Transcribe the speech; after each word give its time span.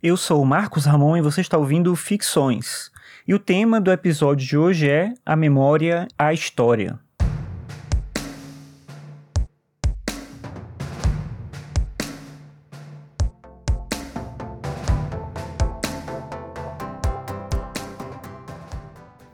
Eu 0.00 0.16
sou 0.16 0.40
o 0.40 0.46
Marcos 0.46 0.84
Ramon 0.84 1.16
e 1.16 1.20
você 1.20 1.40
está 1.40 1.58
ouvindo 1.58 1.96
Ficções. 1.96 2.88
E 3.26 3.34
o 3.34 3.38
tema 3.38 3.80
do 3.80 3.90
episódio 3.90 4.46
de 4.46 4.56
hoje 4.56 4.88
é 4.88 5.12
A 5.26 5.34
Memória, 5.34 6.06
a 6.16 6.32
História. 6.32 7.00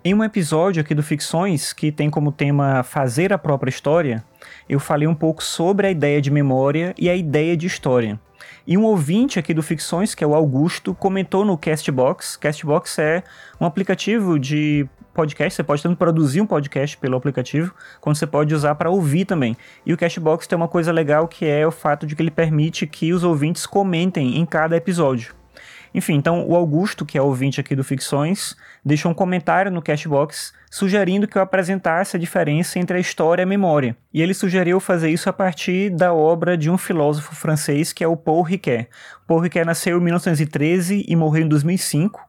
Em 0.06 0.12
um 0.12 0.22
episódio 0.22 0.82
aqui 0.82 0.94
do 0.94 1.02
Ficções, 1.02 1.72
que 1.72 1.90
tem 1.90 2.10
como 2.10 2.30
tema 2.30 2.82
fazer 2.82 3.32
a 3.32 3.38
própria 3.38 3.70
história, 3.70 4.22
eu 4.68 4.78
falei 4.78 5.08
um 5.08 5.14
pouco 5.14 5.42
sobre 5.42 5.86
a 5.86 5.90
ideia 5.90 6.20
de 6.20 6.30
memória 6.30 6.94
e 6.98 7.08
a 7.08 7.16
ideia 7.16 7.56
de 7.56 7.66
história. 7.66 8.20
E 8.66 8.76
um 8.76 8.84
ouvinte 8.84 9.38
aqui 9.38 9.54
do 9.54 9.62
Ficções, 9.62 10.14
que 10.14 10.22
é 10.22 10.26
o 10.26 10.34
Augusto, 10.34 10.94
comentou 10.94 11.42
no 11.42 11.56
Castbox. 11.56 12.36
Castbox 12.36 12.98
é 12.98 13.22
um 13.58 13.64
aplicativo 13.64 14.38
de 14.38 14.86
podcast, 15.14 15.56
você 15.56 15.64
pode 15.64 15.82
tanto 15.82 15.96
produzir 15.96 16.42
um 16.42 16.46
podcast 16.46 16.98
pelo 16.98 17.16
aplicativo, 17.16 17.74
quanto 17.98 18.18
você 18.18 18.26
pode 18.26 18.54
usar 18.54 18.74
para 18.74 18.90
ouvir 18.90 19.24
também. 19.24 19.56
E 19.86 19.94
o 19.94 19.96
Cashbox 19.96 20.46
tem 20.46 20.54
uma 20.54 20.68
coisa 20.68 20.92
legal 20.92 21.26
que 21.26 21.46
é 21.46 21.66
o 21.66 21.70
fato 21.70 22.06
de 22.06 22.14
que 22.14 22.20
ele 22.20 22.30
permite 22.30 22.86
que 22.86 23.10
os 23.14 23.24
ouvintes 23.24 23.64
comentem 23.64 24.36
em 24.36 24.44
cada 24.44 24.76
episódio. 24.76 25.34
Enfim, 25.94 26.14
então 26.14 26.44
o 26.48 26.56
Augusto, 26.56 27.06
que 27.06 27.16
é 27.16 27.22
ouvinte 27.22 27.60
aqui 27.60 27.76
do 27.76 27.84
Ficções, 27.84 28.56
deixou 28.84 29.12
um 29.12 29.14
comentário 29.14 29.70
no 29.70 29.80
Cashbox 29.80 30.52
sugerindo 30.68 31.28
que 31.28 31.38
eu 31.38 31.42
apresentasse 31.42 32.16
a 32.16 32.20
diferença 32.20 32.80
entre 32.80 32.96
a 32.96 33.00
história 33.00 33.42
e 33.42 33.44
a 33.44 33.46
memória. 33.46 33.96
E 34.12 34.20
ele 34.20 34.34
sugeriu 34.34 34.80
fazer 34.80 35.10
isso 35.10 35.30
a 35.30 35.32
partir 35.32 35.90
da 35.90 36.12
obra 36.12 36.58
de 36.58 36.68
um 36.68 36.76
filósofo 36.76 37.32
francês 37.36 37.92
que 37.92 38.02
é 38.02 38.08
o 38.08 38.16
Paul 38.16 38.42
Ricoeur. 38.42 38.86
Paul 39.24 39.38
Ricoeur 39.38 39.64
nasceu 39.64 39.98
em 39.98 40.02
1913 40.02 41.04
e 41.06 41.14
morreu 41.14 41.44
em 41.44 41.48
2005. 41.48 42.20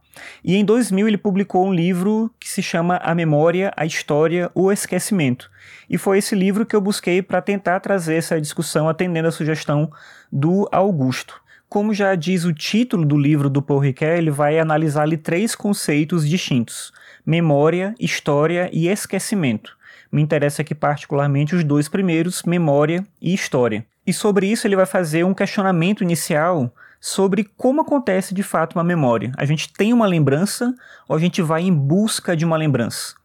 E 0.43 0.55
em 0.55 0.63
2000 0.63 1.07
ele 1.07 1.17
publicou 1.17 1.65
um 1.65 1.73
livro 1.73 2.31
que 2.39 2.47
se 2.47 2.61
chama 2.61 2.97
A 3.03 3.15
Memória, 3.15 3.73
a 3.75 3.85
História, 3.85 4.49
o 4.53 4.71
Esquecimento. 4.71 5.49
E 5.89 5.97
foi 5.97 6.19
esse 6.19 6.35
livro 6.35 6.67
que 6.67 6.75
eu 6.75 6.79
busquei 6.79 7.21
para 7.21 7.41
tentar 7.41 7.79
trazer 7.79 8.15
essa 8.15 8.39
discussão 8.39 8.87
atendendo 8.87 9.27
a 9.27 9.31
sugestão 9.31 9.91
do 10.31 10.69
Augusto. 10.71 11.43
Como 11.75 11.93
já 11.93 12.15
diz 12.15 12.45
o 12.45 12.53
título 12.53 13.03
do 13.03 13.17
livro 13.17 13.49
do 13.49 13.61
Paul 13.61 13.81
Ricoeur, 13.81 14.17
ele 14.17 14.31
vai 14.31 14.57
analisar 14.57 15.01
ali 15.01 15.17
três 15.17 15.55
conceitos 15.55 16.25
distintos: 16.25 16.93
memória, 17.25 17.93
história 17.99 18.69
e 18.71 18.87
esquecimento. 18.87 19.75
Me 20.09 20.21
interessa 20.21 20.61
aqui 20.61 20.73
particularmente 20.73 21.53
os 21.53 21.65
dois 21.65 21.89
primeiros, 21.89 22.43
memória 22.43 23.05
e 23.21 23.33
história. 23.33 23.85
E 24.07 24.13
sobre 24.13 24.47
isso 24.47 24.65
ele 24.65 24.77
vai 24.77 24.85
fazer 24.85 25.25
um 25.25 25.33
questionamento 25.33 26.01
inicial 26.01 26.73
sobre 27.01 27.43
como 27.57 27.81
acontece 27.81 28.33
de 28.33 28.41
fato 28.41 28.75
uma 28.75 28.83
memória. 28.83 29.33
A 29.35 29.43
gente 29.43 29.73
tem 29.73 29.91
uma 29.91 30.07
lembrança 30.07 30.73
ou 31.09 31.17
a 31.17 31.19
gente 31.19 31.41
vai 31.41 31.63
em 31.63 31.73
busca 31.73 32.37
de 32.37 32.45
uma 32.45 32.55
lembrança? 32.55 33.15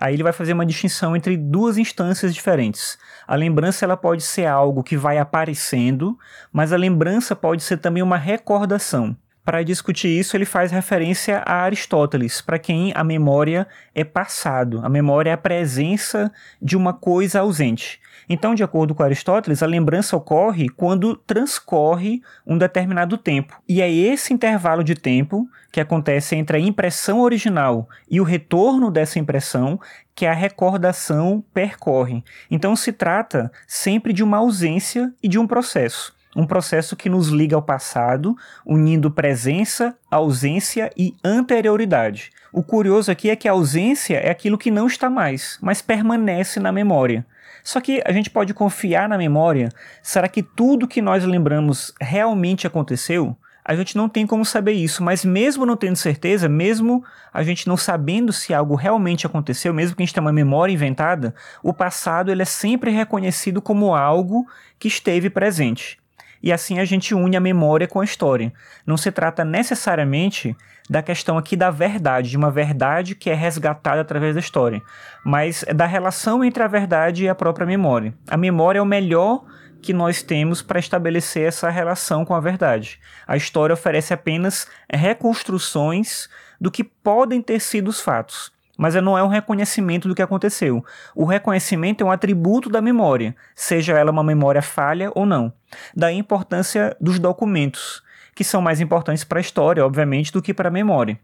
Aí 0.00 0.14
ele 0.14 0.22
vai 0.22 0.32
fazer 0.32 0.52
uma 0.52 0.66
distinção 0.66 1.16
entre 1.16 1.36
duas 1.36 1.78
instâncias 1.78 2.34
diferentes. 2.34 2.98
A 3.26 3.34
lembrança 3.34 3.84
ela 3.84 3.96
pode 3.96 4.22
ser 4.22 4.46
algo 4.46 4.82
que 4.82 4.96
vai 4.96 5.18
aparecendo, 5.18 6.18
mas 6.52 6.72
a 6.72 6.76
lembrança 6.76 7.34
pode 7.34 7.62
ser 7.62 7.78
também 7.78 8.02
uma 8.02 8.16
recordação. 8.16 9.16
Para 9.46 9.62
discutir 9.62 10.08
isso, 10.08 10.36
ele 10.36 10.44
faz 10.44 10.72
referência 10.72 11.40
a 11.46 11.62
Aristóteles, 11.62 12.40
para 12.40 12.58
quem 12.58 12.92
a 12.96 13.04
memória 13.04 13.64
é 13.94 14.02
passado, 14.02 14.80
a 14.82 14.88
memória 14.88 15.30
é 15.30 15.34
a 15.34 15.38
presença 15.38 16.32
de 16.60 16.76
uma 16.76 16.92
coisa 16.92 17.38
ausente. 17.38 18.00
Então, 18.28 18.56
de 18.56 18.64
acordo 18.64 18.92
com 18.92 19.04
Aristóteles, 19.04 19.62
a 19.62 19.66
lembrança 19.66 20.16
ocorre 20.16 20.68
quando 20.68 21.14
transcorre 21.14 22.22
um 22.44 22.58
determinado 22.58 23.16
tempo. 23.16 23.56
E 23.68 23.80
é 23.80 23.88
esse 23.88 24.34
intervalo 24.34 24.82
de 24.82 24.96
tempo 24.96 25.48
que 25.70 25.80
acontece 25.80 26.34
entre 26.34 26.56
a 26.56 26.60
impressão 26.60 27.20
original 27.20 27.88
e 28.10 28.20
o 28.20 28.24
retorno 28.24 28.90
dessa 28.90 29.20
impressão 29.20 29.78
que 30.12 30.26
a 30.26 30.32
recordação 30.32 31.44
percorre. 31.54 32.24
Então, 32.50 32.74
se 32.74 32.90
trata 32.90 33.52
sempre 33.64 34.12
de 34.12 34.24
uma 34.24 34.38
ausência 34.38 35.14
e 35.22 35.28
de 35.28 35.38
um 35.38 35.46
processo 35.46 36.15
um 36.36 36.46
processo 36.46 36.94
que 36.94 37.08
nos 37.08 37.28
liga 37.28 37.56
ao 37.56 37.62
passado, 37.62 38.36
unindo 38.64 39.10
presença, 39.10 39.96
ausência 40.10 40.90
e 40.94 41.16
anterioridade. 41.24 42.30
O 42.52 42.62
curioso 42.62 43.10
aqui 43.10 43.30
é 43.30 43.36
que 43.36 43.48
a 43.48 43.52
ausência 43.52 44.18
é 44.18 44.30
aquilo 44.30 44.58
que 44.58 44.70
não 44.70 44.86
está 44.86 45.08
mais, 45.08 45.58
mas 45.62 45.80
permanece 45.80 46.60
na 46.60 46.70
memória. 46.70 47.26
Só 47.64 47.80
que 47.80 48.02
a 48.04 48.12
gente 48.12 48.28
pode 48.28 48.52
confiar 48.52 49.08
na 49.08 49.16
memória? 49.16 49.70
Será 50.02 50.28
que 50.28 50.42
tudo 50.42 50.86
que 50.86 51.00
nós 51.00 51.24
lembramos 51.24 51.92
realmente 51.98 52.66
aconteceu? 52.66 53.34
A 53.64 53.74
gente 53.74 53.96
não 53.96 54.08
tem 54.08 54.26
como 54.26 54.44
saber 54.44 54.72
isso, 54.72 55.02
mas 55.02 55.24
mesmo 55.24 55.66
não 55.66 55.76
tendo 55.76 55.96
certeza, 55.96 56.48
mesmo 56.48 57.02
a 57.32 57.42
gente 57.42 57.66
não 57.66 57.76
sabendo 57.76 58.32
se 58.32 58.54
algo 58.54 58.76
realmente 58.76 59.26
aconteceu, 59.26 59.74
mesmo 59.74 59.96
que 59.96 60.02
a 60.02 60.06
gente 60.06 60.14
tenha 60.14 60.24
uma 60.24 60.32
memória 60.32 60.72
inventada, 60.72 61.34
o 61.62 61.72
passado 61.72 62.30
ele 62.30 62.42
é 62.42 62.44
sempre 62.44 62.92
reconhecido 62.92 63.60
como 63.60 63.92
algo 63.94 64.46
que 64.78 64.86
esteve 64.86 65.28
presente 65.28 65.98
e 66.42 66.52
assim 66.52 66.78
a 66.78 66.84
gente 66.84 67.14
une 67.14 67.36
a 67.36 67.40
memória 67.40 67.88
com 67.88 68.00
a 68.00 68.04
história. 68.04 68.52
Não 68.86 68.96
se 68.96 69.10
trata 69.10 69.44
necessariamente 69.44 70.56
da 70.88 71.02
questão 71.02 71.36
aqui 71.36 71.56
da 71.56 71.70
verdade, 71.70 72.30
de 72.30 72.36
uma 72.36 72.50
verdade 72.50 73.14
que 73.14 73.30
é 73.30 73.34
resgatada 73.34 74.00
através 74.00 74.34
da 74.34 74.40
história, 74.40 74.80
mas 75.24 75.64
da 75.74 75.86
relação 75.86 76.44
entre 76.44 76.62
a 76.62 76.68
verdade 76.68 77.24
e 77.24 77.28
a 77.28 77.34
própria 77.34 77.66
memória. 77.66 78.14
A 78.28 78.36
memória 78.36 78.78
é 78.78 78.82
o 78.82 78.86
melhor 78.86 79.44
que 79.82 79.92
nós 79.92 80.22
temos 80.22 80.62
para 80.62 80.78
estabelecer 80.78 81.46
essa 81.46 81.68
relação 81.70 82.24
com 82.24 82.34
a 82.34 82.40
verdade. 82.40 83.00
A 83.26 83.36
história 83.36 83.74
oferece 83.74 84.14
apenas 84.14 84.66
reconstruções 84.90 86.28
do 86.60 86.70
que 86.70 86.82
podem 86.82 87.42
ter 87.42 87.60
sido 87.60 87.88
os 87.88 88.00
fatos 88.00 88.55
mas 88.76 88.94
não 88.96 89.16
é 89.16 89.22
um 89.22 89.28
reconhecimento 89.28 90.08
do 90.08 90.14
que 90.14 90.22
aconteceu. 90.22 90.84
O 91.14 91.24
reconhecimento 91.24 92.02
é 92.02 92.06
um 92.06 92.10
atributo 92.10 92.68
da 92.68 92.80
memória, 92.80 93.34
seja 93.54 93.98
ela 93.98 94.10
uma 94.10 94.22
memória 94.22 94.62
falha 94.62 95.10
ou 95.14 95.24
não. 95.24 95.52
Daí 95.94 96.16
a 96.16 96.18
importância 96.18 96.96
dos 97.00 97.18
documentos, 97.18 98.02
que 98.34 98.44
são 98.44 98.60
mais 98.60 98.80
importantes 98.80 99.24
para 99.24 99.38
a 99.38 99.40
história, 99.40 99.84
obviamente, 99.84 100.32
do 100.32 100.42
que 100.42 100.52
para 100.52 100.68
a 100.68 100.72
memória. 100.72 101.18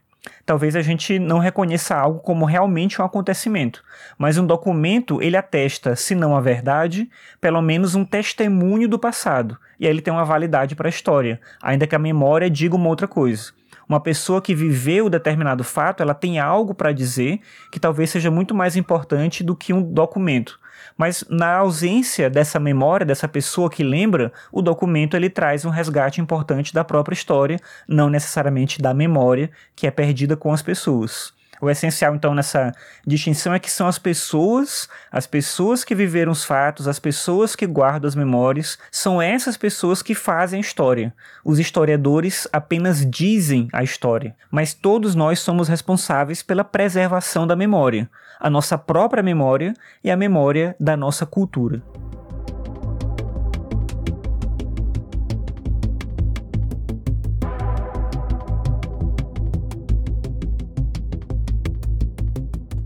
Talvez 0.46 0.76
a 0.76 0.82
gente 0.82 1.18
não 1.18 1.40
reconheça 1.40 1.96
algo 1.96 2.20
como 2.20 2.44
realmente 2.44 3.02
um 3.02 3.04
acontecimento, 3.04 3.82
mas 4.16 4.38
um 4.38 4.46
documento 4.46 5.20
ele 5.20 5.36
atesta, 5.36 5.96
se 5.96 6.14
não 6.14 6.36
a 6.36 6.40
verdade, 6.40 7.10
pelo 7.40 7.60
menos 7.60 7.96
um 7.96 8.04
testemunho 8.04 8.88
do 8.88 9.00
passado, 9.00 9.58
e 9.80 9.84
aí 9.84 9.92
ele 9.92 10.00
tem 10.00 10.12
uma 10.12 10.24
validade 10.24 10.76
para 10.76 10.86
a 10.86 10.90
história, 10.90 11.40
ainda 11.60 11.88
que 11.88 11.96
a 11.96 11.98
memória 11.98 12.48
diga 12.48 12.76
uma 12.76 12.88
outra 12.88 13.08
coisa 13.08 13.52
uma 13.88 14.00
pessoa 14.00 14.40
que 14.40 14.54
viveu 14.54 15.08
determinado 15.08 15.64
fato, 15.64 16.02
ela 16.02 16.14
tem 16.14 16.38
algo 16.38 16.74
para 16.74 16.92
dizer 16.92 17.40
que 17.70 17.80
talvez 17.80 18.10
seja 18.10 18.30
muito 18.30 18.54
mais 18.54 18.76
importante 18.76 19.42
do 19.42 19.56
que 19.56 19.72
um 19.72 19.82
documento. 19.82 20.58
Mas 20.96 21.24
na 21.28 21.56
ausência 21.56 22.28
dessa 22.28 22.58
memória 22.58 23.06
dessa 23.06 23.28
pessoa 23.28 23.70
que 23.70 23.82
lembra, 23.82 24.32
o 24.50 24.62
documento 24.62 25.16
ele 25.16 25.30
traz 25.30 25.64
um 25.64 25.70
resgate 25.70 26.20
importante 26.20 26.74
da 26.74 26.84
própria 26.84 27.14
história, 27.14 27.58
não 27.88 28.10
necessariamente 28.10 28.80
da 28.80 28.92
memória 28.92 29.50
que 29.74 29.86
é 29.86 29.90
perdida 29.90 30.36
com 30.36 30.52
as 30.52 30.62
pessoas. 30.62 31.32
O 31.62 31.70
essencial, 31.70 32.16
então, 32.16 32.34
nessa 32.34 32.74
distinção 33.06 33.54
é 33.54 33.60
que 33.60 33.70
são 33.70 33.86
as 33.86 33.96
pessoas, 33.96 34.88
as 35.12 35.28
pessoas 35.28 35.84
que 35.84 35.94
viveram 35.94 36.32
os 36.32 36.44
fatos, 36.44 36.88
as 36.88 36.98
pessoas 36.98 37.54
que 37.54 37.68
guardam 37.68 38.08
as 38.08 38.16
memórias, 38.16 38.76
são 38.90 39.22
essas 39.22 39.56
pessoas 39.56 40.02
que 40.02 40.12
fazem 40.12 40.58
a 40.58 40.60
história. 40.60 41.14
Os 41.44 41.60
historiadores 41.60 42.48
apenas 42.52 43.08
dizem 43.08 43.68
a 43.72 43.84
história, 43.84 44.34
mas 44.50 44.74
todos 44.74 45.14
nós 45.14 45.38
somos 45.38 45.68
responsáveis 45.68 46.42
pela 46.42 46.64
preservação 46.64 47.46
da 47.46 47.54
memória, 47.54 48.10
a 48.40 48.50
nossa 48.50 48.76
própria 48.76 49.22
memória 49.22 49.72
e 50.02 50.10
a 50.10 50.16
memória 50.16 50.74
da 50.80 50.96
nossa 50.96 51.24
cultura. 51.24 51.80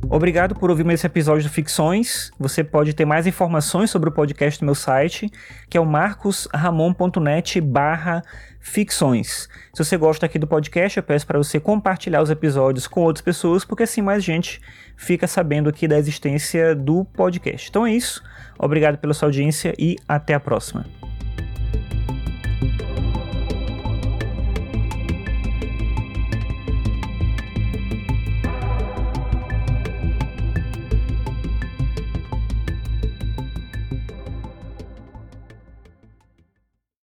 Obrigado 0.09 0.55
por 0.55 0.71
ouvir 0.71 0.89
esse 0.91 1.07
episódio 1.07 1.43
do 1.43 1.53
Ficções. 1.53 2.31
Você 2.39 2.63
pode 2.63 2.95
ter 2.95 3.05
mais 3.05 3.27
informações 3.27 3.91
sobre 3.91 4.09
o 4.09 4.13
podcast 4.13 4.63
no 4.63 4.67
meu 4.67 4.75
site, 4.75 5.31
que 5.69 5.77
é 5.77 5.81
o 5.81 5.85
marcosramon.net 5.85 7.61
barra 7.61 8.23
ficções. 8.61 9.49
Se 9.75 9.85
você 9.85 9.97
gosta 9.97 10.27
aqui 10.27 10.39
do 10.39 10.47
podcast, 10.47 10.97
eu 10.97 11.03
peço 11.03 11.27
para 11.27 11.39
você 11.39 11.59
compartilhar 11.59 12.23
os 12.23 12.31
episódios 12.31 12.87
com 12.87 13.03
outras 13.03 13.23
pessoas, 13.23 13.65
porque 13.65 13.83
assim 13.83 14.01
mais 14.01 14.23
gente 14.23 14.61
fica 14.97 15.27
sabendo 15.27 15.69
aqui 15.69 15.87
da 15.87 15.99
existência 15.99 16.75
do 16.75 17.05
podcast. 17.05 17.69
Então 17.69 17.87
é 17.87 17.93
isso. 17.93 18.23
Obrigado 18.59 18.99
pela 18.99 19.13
sua 19.13 19.29
audiência 19.29 19.75
e 19.79 19.97
até 20.09 20.35
a 20.35 20.41
próxima. 20.41 20.87